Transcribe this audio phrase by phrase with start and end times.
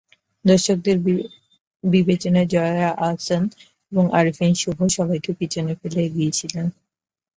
[0.45, 0.97] দর্শকদের
[1.83, 3.43] বিবেচনায় জয়া আহসান
[3.91, 6.65] এবং আরিফিন শুভ সবাইকে পেছনে ফেলে এগিয়ে ছিলেন।